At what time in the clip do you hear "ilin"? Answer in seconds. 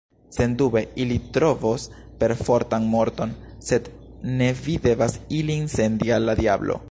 5.41-5.73